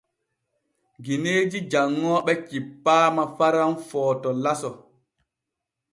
Gineeji 1.03 1.59
janŋooɓe 1.71 2.33
cippaama 2.47 3.23
Faran 3.37 3.73
Footo 3.87 4.29
laso. 4.43 4.69